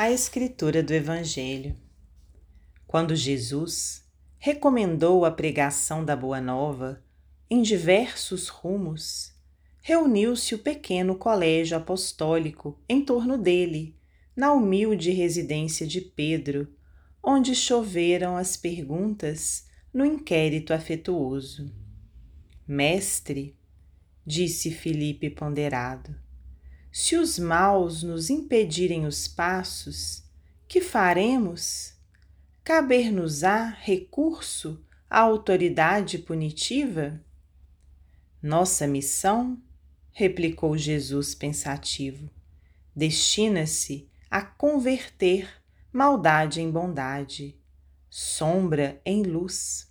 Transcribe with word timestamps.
a 0.00 0.10
escritura 0.10 0.82
do 0.82 0.94
Evangelho. 0.94 1.76
Quando 2.86 3.14
Jesus 3.14 4.02
recomendou 4.38 5.26
a 5.26 5.30
pregação 5.30 6.02
da 6.02 6.16
Boa 6.16 6.40
Nova 6.40 7.04
em 7.50 7.60
diversos 7.60 8.48
rumos, 8.48 9.30
reuniu-se 9.82 10.54
o 10.54 10.58
pequeno 10.58 11.16
colégio 11.16 11.76
apostólico 11.76 12.80
em 12.88 13.04
torno 13.04 13.36
dele, 13.36 13.94
na 14.34 14.54
humilde 14.54 15.10
residência 15.10 15.86
de 15.86 16.00
Pedro, 16.00 16.66
onde 17.22 17.54
choveram 17.54 18.38
as 18.38 18.56
perguntas 18.56 19.66
no 19.92 20.06
inquérito 20.06 20.72
afetuoso. 20.72 21.70
Mestre, 22.66 23.54
disse 24.24 24.70
Filipe 24.70 25.28
ponderado, 25.28 26.16
se 26.92 27.16
os 27.16 27.38
maus 27.38 28.02
nos 28.02 28.30
impedirem 28.30 29.06
os 29.06 29.28
passos, 29.28 30.24
que 30.66 30.80
faremos? 30.80 31.94
Caber-nos-á 32.64 33.76
recurso 33.80 34.84
à 35.08 35.20
autoridade 35.20 36.18
punitiva? 36.18 37.20
Nossa 38.42 38.86
missão, 38.86 39.60
replicou 40.12 40.76
Jesus 40.76 41.34
pensativo, 41.34 42.30
destina-se 42.94 44.08
a 44.30 44.42
converter 44.42 45.48
maldade 45.92 46.60
em 46.60 46.70
bondade, 46.70 47.58
sombra 48.08 49.00
em 49.04 49.22
luz. 49.22 49.88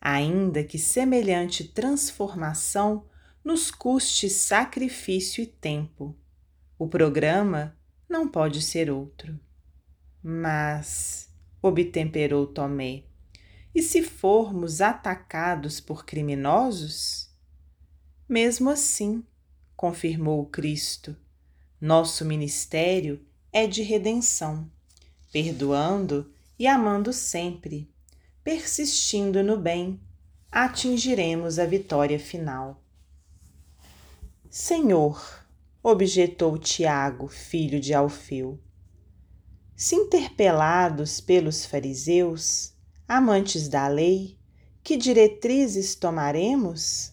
Ainda 0.00 0.62
que 0.62 0.78
semelhante 0.78 1.64
transformação 1.64 3.04
nos 3.48 3.70
custe 3.70 4.28
sacrifício 4.28 5.42
e 5.42 5.46
tempo, 5.46 6.14
o 6.78 6.86
programa 6.86 7.74
não 8.06 8.28
pode 8.28 8.60
ser 8.60 8.90
outro. 8.90 9.40
Mas, 10.22 11.30
obtemperou 11.62 12.46
Tomé, 12.46 13.04
e 13.74 13.82
se 13.82 14.02
formos 14.02 14.82
atacados 14.82 15.80
por 15.80 16.04
criminosos? 16.04 17.30
Mesmo 18.28 18.68
assim, 18.68 19.24
confirmou 19.74 20.44
Cristo, 20.44 21.16
nosso 21.80 22.26
ministério 22.26 23.18
é 23.50 23.66
de 23.66 23.80
redenção, 23.80 24.70
perdoando 25.32 26.30
e 26.58 26.66
amando 26.66 27.14
sempre, 27.14 27.90
persistindo 28.44 29.42
no 29.42 29.56
bem, 29.56 29.98
atingiremos 30.52 31.58
a 31.58 31.64
vitória 31.64 32.20
final. 32.20 32.84
Senhor, 34.50 35.44
objetou 35.82 36.56
Tiago, 36.56 37.28
filho 37.28 37.78
de 37.78 37.92
Alfeu, 37.92 38.58
se 39.76 39.94
interpelados 39.94 41.20
pelos 41.20 41.66
fariseus, 41.66 42.72
amantes 43.06 43.68
da 43.68 43.86
lei, 43.88 44.38
que 44.82 44.96
diretrizes 44.96 45.94
tomaremos? 45.94 47.12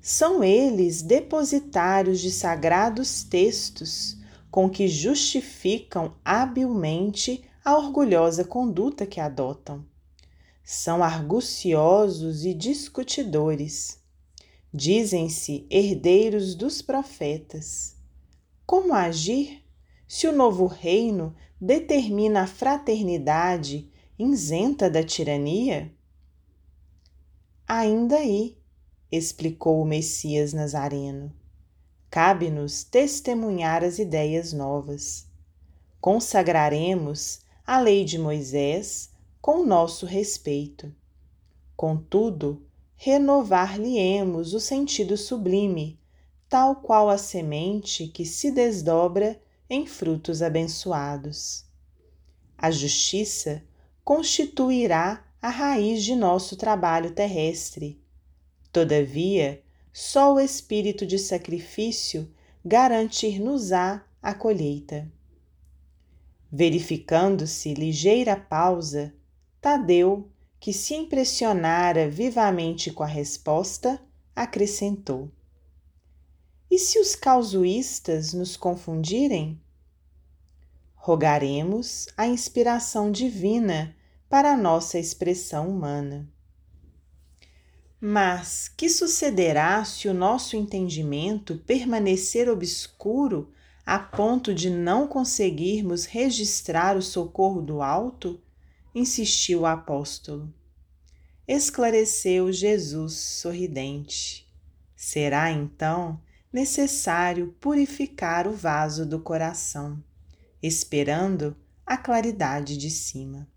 São 0.00 0.42
eles 0.42 1.00
depositários 1.00 2.18
de 2.18 2.32
sagrados 2.32 3.22
textos 3.22 4.18
com 4.50 4.68
que 4.68 4.88
justificam 4.88 6.16
habilmente 6.24 7.44
a 7.64 7.76
orgulhosa 7.76 8.44
conduta 8.44 9.06
que 9.06 9.20
adotam. 9.20 9.86
São 10.64 11.04
arguciosos 11.04 12.44
e 12.44 12.52
discutidores. 12.52 13.97
Dizem-se 14.72 15.66
herdeiros 15.70 16.54
dos 16.54 16.82
profetas. 16.82 17.96
Como 18.66 18.92
agir 18.92 19.64
se 20.06 20.26
o 20.26 20.32
novo 20.32 20.66
reino 20.66 21.34
determina 21.58 22.42
a 22.42 22.46
fraternidade 22.46 23.90
isenta 24.18 24.90
da 24.90 25.02
tirania? 25.02 25.90
Ainda 27.66 28.16
aí, 28.16 28.58
explicou 29.10 29.80
o 29.80 29.86
Messias 29.86 30.52
Nazareno, 30.52 31.34
cabe-nos 32.10 32.84
testemunhar 32.84 33.82
as 33.82 33.98
ideias 33.98 34.52
novas. 34.52 35.26
Consagraremos 36.00 37.40
a 37.66 37.80
lei 37.80 38.04
de 38.04 38.18
Moisés 38.18 39.10
com 39.40 39.64
nosso 39.64 40.04
respeito. 40.04 40.94
Contudo, 41.74 42.67
renovar-lhe-emos 43.00 44.52
o 44.54 44.58
sentido 44.58 45.16
sublime, 45.16 46.00
tal 46.48 46.76
qual 46.76 47.08
a 47.08 47.16
semente 47.16 48.08
que 48.08 48.24
se 48.24 48.50
desdobra 48.50 49.40
em 49.70 49.86
frutos 49.86 50.42
abençoados. 50.42 51.64
A 52.56 52.72
justiça 52.72 53.62
constituirá 54.04 55.24
a 55.40 55.48
raiz 55.48 56.02
de 56.02 56.16
nosso 56.16 56.56
trabalho 56.56 57.12
terrestre. 57.12 58.02
Todavia, 58.72 59.62
só 59.92 60.34
o 60.34 60.40
espírito 60.40 61.06
de 61.06 61.20
sacrifício 61.20 62.28
garantir-nos-á 62.64 64.04
a 64.20 64.34
colheita. 64.34 65.08
Verificando-se 66.50 67.74
ligeira 67.74 68.34
pausa, 68.34 69.14
Tadeu, 69.60 70.28
que 70.60 70.72
se 70.72 70.94
impressionara 70.94 72.08
vivamente 72.08 72.90
com 72.90 73.02
a 73.02 73.06
resposta, 73.06 74.00
acrescentou: 74.34 75.30
e 76.70 76.78
se 76.78 76.98
os 76.98 77.14
causuístas 77.14 78.34
nos 78.34 78.54
confundirem? 78.54 79.58
Rogaremos 80.94 82.06
a 82.14 82.26
inspiração 82.26 83.10
divina 83.10 83.96
para 84.28 84.52
a 84.52 84.56
nossa 84.56 84.98
expressão 84.98 85.70
humana. 85.70 86.30
Mas 87.98 88.68
que 88.68 88.90
sucederá 88.90 89.82
se 89.84 90.08
o 90.08 90.14
nosso 90.14 90.56
entendimento 90.56 91.56
permanecer 91.66 92.50
obscuro 92.50 93.50
a 93.86 93.98
ponto 93.98 94.54
de 94.54 94.68
não 94.68 95.08
conseguirmos 95.08 96.04
registrar 96.04 96.98
o 96.98 97.02
socorro 97.02 97.62
do 97.62 97.80
alto? 97.80 98.38
Insistiu 98.94 99.60
o 99.60 99.66
apóstolo. 99.66 100.52
Esclareceu 101.46 102.52
Jesus 102.52 103.14
sorridente. 103.14 104.46
Será 104.94 105.50
então 105.50 106.20
necessário 106.52 107.54
purificar 107.60 108.46
o 108.46 108.52
vaso 108.52 109.06
do 109.06 109.20
coração, 109.20 110.02
esperando 110.62 111.56
a 111.86 111.96
claridade 111.96 112.76
de 112.76 112.90
cima. 112.90 113.48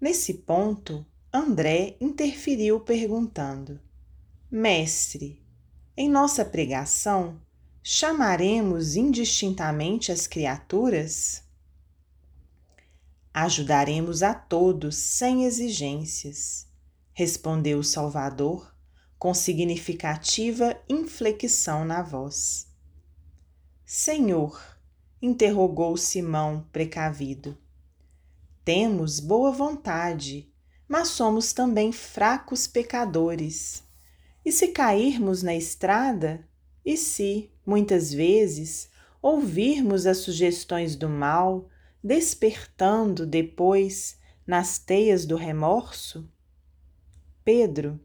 Nesse 0.00 0.34
ponto, 0.34 1.04
André 1.32 1.96
interferiu 2.00 2.80
perguntando: 2.80 3.80
Mestre, 4.50 5.40
em 5.96 6.08
nossa 6.08 6.44
pregação, 6.44 7.40
chamaremos 7.82 8.96
indistintamente 8.96 10.10
as 10.10 10.26
criaturas? 10.26 11.42
Ajudaremos 13.42 14.22
a 14.22 14.34
todos 14.34 14.96
sem 14.96 15.46
exigências, 15.46 16.66
respondeu 17.14 17.78
o 17.78 17.82
Salvador 17.82 18.70
com 19.18 19.32
significativa 19.32 20.78
inflexão 20.86 21.82
na 21.82 22.02
voz. 22.02 22.66
Senhor, 23.82 24.62
interrogou 25.22 25.96
Simão 25.96 26.68
precavido. 26.70 27.56
Temos 28.62 29.20
boa 29.20 29.50
vontade, 29.50 30.52
mas 30.86 31.08
somos 31.08 31.54
também 31.54 31.92
fracos 31.92 32.66
pecadores. 32.66 33.82
E 34.44 34.52
se 34.52 34.68
cairmos 34.68 35.42
na 35.42 35.56
estrada? 35.56 36.46
E 36.84 36.94
se, 36.94 37.50
muitas 37.64 38.12
vezes, 38.12 38.90
ouvirmos 39.22 40.04
as 40.04 40.18
sugestões 40.18 40.94
do 40.94 41.08
mal, 41.08 41.70
despertando 42.02 43.26
depois 43.26 44.18
nas 44.46 44.78
teias 44.78 45.26
do 45.26 45.36
remorso? 45.36 46.28
Pedro, 47.44 48.00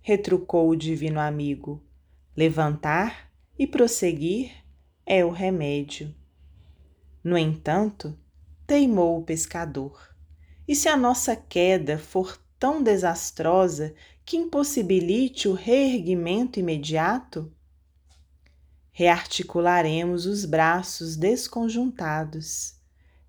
retrucou 0.00 0.68
o 0.68 0.76
divino 0.76 1.20
amigo. 1.20 1.82
Levantar 2.36 3.30
e 3.58 3.66
prosseguir 3.66 4.52
é 5.04 5.24
o 5.24 5.30
remédio. 5.30 6.14
No 7.22 7.36
entanto, 7.36 8.18
teimou 8.66 9.18
o 9.18 9.24
pescador. 9.24 10.14
E 10.66 10.74
se 10.74 10.88
a 10.88 10.96
nossa 10.96 11.36
queda 11.36 11.98
for 11.98 12.38
tão 12.58 12.82
desastrosa 12.82 13.94
que 14.24 14.36
impossibilite 14.36 15.48
o 15.48 15.54
reerguimento 15.54 16.58
imediato? 16.58 17.52
Rearticularemos 18.90 20.26
os 20.26 20.44
braços 20.44 21.16
desconjuntados, 21.16 22.80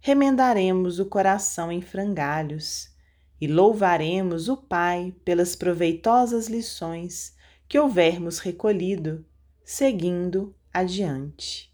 remendaremos 0.06 1.00
o 1.00 1.06
coração 1.06 1.72
em 1.72 1.82
frangalhos 1.82 2.92
e 3.40 3.48
louvaremos 3.48 4.50
o 4.50 4.58
Pai 4.58 5.16
pelas 5.24 5.56
proveitosas 5.56 6.50
lições 6.50 7.34
que 7.70 7.80
houvermos 7.80 8.40
recolhido, 8.40 9.26
seguindo 9.64 10.54
adiante. 10.74 11.74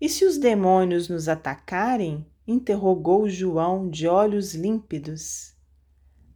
E 0.00 0.08
se 0.08 0.24
os 0.24 0.36
demônios 0.38 1.08
nos 1.08 1.28
atacarem? 1.28 2.26
interrogou 2.44 3.28
João 3.28 3.88
de 3.88 4.08
olhos 4.08 4.52
límpidos. 4.52 5.54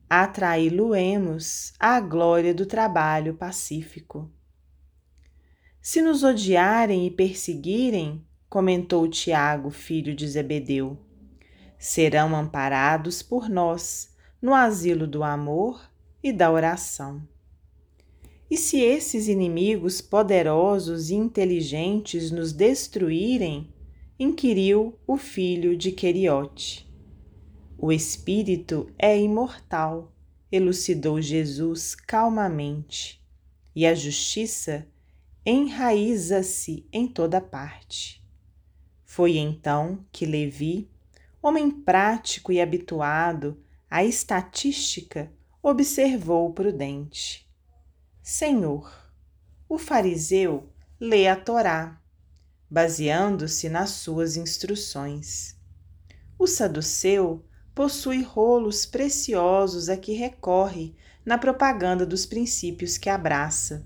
Atraí-lo-emos 0.09 1.73
à 1.77 1.99
glória 1.99 2.55
do 2.55 2.65
trabalho 2.65 3.35
pacífico. 3.35 4.31
Se 5.83 6.01
nos 6.01 6.23
odiarem 6.23 7.05
e 7.05 7.11
perseguirem, 7.11 8.25
comentou 8.49 9.09
Tiago, 9.09 9.71
filho 9.71 10.15
de 10.15 10.27
Zebedeu, 10.27 10.99
serão 11.79 12.35
amparados 12.35 13.23
por 13.23 13.49
nós 13.49 14.15
no 14.41 14.55
asilo 14.55 15.07
do 15.07 15.23
amor 15.23 15.91
e 16.23 16.33
da 16.33 16.51
oração. 16.51 17.23
E 18.51 18.57
se 18.57 18.81
esses 18.81 19.27
inimigos 19.27 20.01
poderosos 20.01 21.11
e 21.11 21.15
inteligentes 21.15 22.31
nos 22.31 22.53
destruírem, 22.53 23.73
inquiriu 24.19 24.99
o 25.07 25.17
filho 25.17 25.77
de 25.77 25.91
Queriote. 25.91 26.89
O 27.77 27.93
espírito 27.93 28.89
é 28.99 29.19
imortal, 29.21 30.13
elucidou 30.51 31.21
Jesus 31.21 31.95
calmamente, 31.95 33.21
e 33.75 33.85
a 33.85 33.95
justiça 33.95 34.87
enraiza-se 35.45 36.87
em 36.93 37.07
toda 37.07 37.41
parte. 37.41 38.26
Foi 39.17 39.39
então 39.39 40.05
que 40.13 40.27
Levi, 40.27 40.91
homem 41.43 41.71
prático 41.71 42.53
e 42.53 42.61
habituado 42.61 43.59
à 43.91 44.05
estatística, 44.05 45.33
observou 45.63 46.53
prudente 46.53 47.51
Senhor, 48.23 48.93
o 49.67 49.79
fariseu 49.79 50.71
lê 51.01 51.29
a 51.29 51.35
Torá, 51.35 51.99
baseando-se 52.69 53.71
nas 53.71 53.89
suas 53.89 54.37
instruções. 54.37 55.57
O 56.39 56.47
saduceu 56.47 57.43
possui 57.75 58.23
rolos 58.23 58.85
preciosos 58.85 59.89
a 59.89 59.97
que 59.97 60.13
recorre 60.13 60.95
na 61.25 61.39
propaganda 61.39 62.05
dos 62.05 62.27
princípios 62.27 62.99
que 62.99 63.09
abraça. 63.09 63.83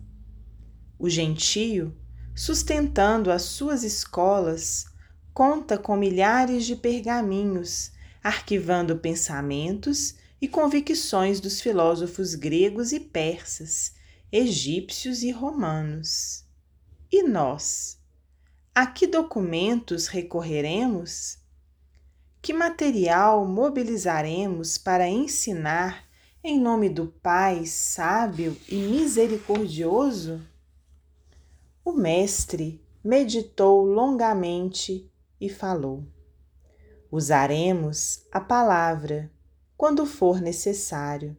O 0.98 1.08
gentio, 1.08 1.96
sustentando 2.34 3.30
as 3.30 3.42
suas 3.42 3.84
escolas, 3.84 4.89
conta 5.32 5.78
com 5.78 5.96
milhares 5.96 6.64
de 6.64 6.76
pergaminhos, 6.76 7.92
arquivando 8.22 8.96
pensamentos 8.96 10.14
e 10.40 10.48
convicções 10.48 11.40
dos 11.40 11.60
filósofos 11.60 12.34
gregos 12.34 12.92
e 12.92 13.00
persas 13.00 13.94
egípcios 14.32 15.24
e 15.24 15.32
romanos. 15.32 16.44
E 17.10 17.24
nós? 17.24 17.98
A 18.72 18.86
que 18.86 19.06
documentos 19.06 20.06
recorreremos? 20.06 21.38
Que 22.40 22.52
material 22.52 23.44
mobilizaremos 23.44 24.78
para 24.78 25.08
ensinar 25.08 26.08
em 26.44 26.60
nome 26.60 26.88
do 26.88 27.08
Pai 27.08 27.66
sábio 27.66 28.56
e 28.68 28.76
misericordioso? 28.76 30.40
O 31.84 31.92
Mestre 31.92 32.80
meditou 33.02 33.84
longamente 33.84 35.09
e 35.40 35.48
falou: 35.48 36.04
Usaremos 37.10 38.24
a 38.30 38.40
palavra 38.40 39.30
quando 39.76 40.04
for 40.04 40.40
necessário, 40.40 41.36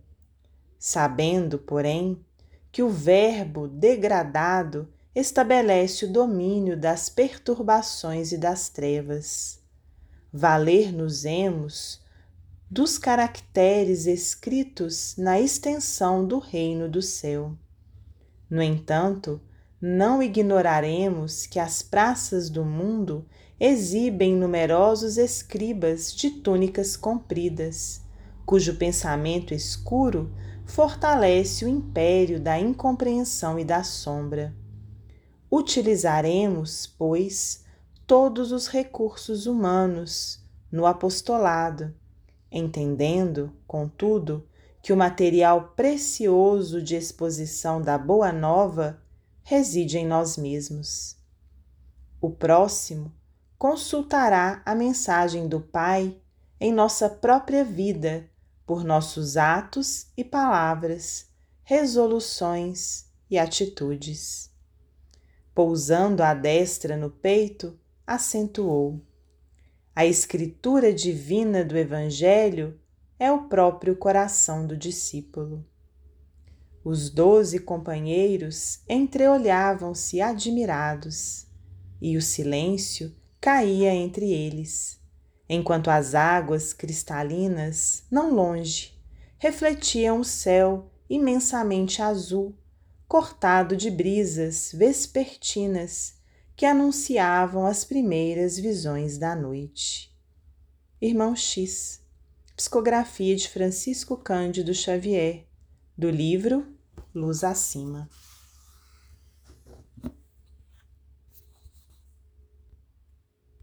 sabendo, 0.80 1.60
porém, 1.60 2.26
que 2.72 2.82
o 2.82 2.90
Verbo 2.90 3.68
degradado 3.68 4.92
estabelece 5.14 6.06
o 6.06 6.12
domínio 6.12 6.78
das 6.78 7.10
perturbações 7.10 8.32
e 8.32 8.38
das 8.38 8.70
trevas. 8.70 9.60
Valer-nos-emos 10.34 12.02
dos 12.70 12.98
caracteres 12.98 14.06
escritos 14.06 15.16
na 15.18 15.40
extensão 15.40 16.26
do 16.26 16.40
reino 16.40 16.90
do 16.90 17.02
céu. 17.02 17.58
No 18.50 18.62
entanto, 18.62 19.42
não 19.82 20.24
ignoraremos 20.24 21.46
que 21.46 21.60
as 21.60 21.82
praças 21.82 22.50
do 22.50 22.64
mundo 22.64 23.28
exibem 23.64 24.36
numerosos 24.36 25.20
escribas 25.20 26.12
de 26.16 26.32
túnicas 26.32 26.98
compridas, 26.98 28.02
cujo 28.44 28.76
pensamento 28.76 29.54
escuro 29.54 30.34
fortalece 30.66 31.64
o 31.64 31.68
império 31.68 32.40
da 32.40 32.60
incompreensão 32.60 33.60
e 33.60 33.64
da 33.64 33.84
sombra. 33.84 34.52
Utilizaremos, 35.52 36.88
pois, 36.88 37.64
todos 38.08 38.52
os 38.52 38.66
recursos 38.66 39.46
humanos 39.46 40.44
no 40.72 40.88
apostolado, 40.88 41.94
entendendo, 42.52 43.54
contudo, 43.68 44.44
que 44.82 44.92
o 44.92 44.98
material 44.98 45.74
precioso 45.76 46.82
de 46.82 46.96
exposição 46.96 47.80
da 47.80 47.96
Boa 47.96 48.32
Nova 48.32 49.00
reside 49.44 50.00
em 50.00 50.08
nós 50.08 50.36
mesmos. 50.36 51.16
O 52.20 52.32
próximo 52.32 53.21
consultará 53.62 54.60
a 54.66 54.74
mensagem 54.74 55.48
do 55.48 55.62
Pai 55.62 56.20
em 56.60 56.74
nossa 56.74 57.08
própria 57.08 57.64
vida 57.64 58.28
por 58.66 58.84
nossos 58.84 59.38
atos 59.38 60.08
e 60.18 60.24
palavras, 60.24 61.30
resoluções 61.62 63.06
e 63.30 63.38
atitudes. 63.38 64.50
Pousando 65.54 66.24
a 66.24 66.34
destra 66.34 66.98
no 66.98 67.12
peito, 67.12 67.80
acentuou: 68.08 69.00
A 69.96 70.08
escritura 70.08 70.92
divina 70.92 71.64
do 71.64 71.78
Evangelho 71.78 72.80
é 73.20 73.32
o 73.32 73.44
próprio 73.44 73.96
coração 73.96 74.66
do 74.66 74.76
discípulo. 74.76 75.64
Os 76.84 77.12
doze 77.12 77.60
companheiros 77.60 78.80
entreolhavam-se 78.90 80.20
admirados, 80.20 81.46
e 82.02 82.18
o 82.18 82.22
silêncio 82.24 83.21
caía 83.42 83.94
entre 83.94 84.32
eles 84.32 85.02
enquanto 85.54 85.90
as 85.90 86.16
águas 86.16 86.72
cristalinas, 86.72 88.06
não 88.10 88.34
longe, 88.34 88.98
refletiam 89.38 90.22
o 90.22 90.24
céu 90.24 90.90
imensamente 91.10 92.02
azul, 92.02 92.56
cortado 93.06 93.76
de 93.76 93.92
brisas 93.92 94.72
vespertinas 94.74 96.14
que 96.56 96.66
anunciavam 96.66 97.66
as 97.66 97.84
primeiras 97.84 98.58
visões 98.58 99.18
da 99.18 99.36
noite. 99.36 100.16
Irmão 101.02 101.36
X, 101.36 102.00
psicografia 102.56 103.36
de 103.36 103.50
Francisco 103.50 104.16
Cândido 104.16 104.74
Xavier, 104.74 105.48
do 105.98 106.10
livro 106.10 106.66
Luz 107.14 107.44
Acima. 107.44 108.10